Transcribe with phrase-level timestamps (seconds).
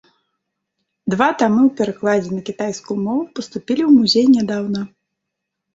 [1.13, 4.81] Два тамы ў перакладзе на кітайскую мову паступілі ў музей нядаўна.